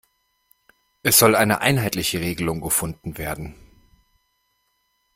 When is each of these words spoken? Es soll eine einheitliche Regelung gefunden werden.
Es 1.03 1.19
soll 1.19 1.35
eine 1.35 1.61
einheitliche 1.61 2.21
Regelung 2.21 2.59
gefunden 2.59 3.19
werden. 3.19 3.53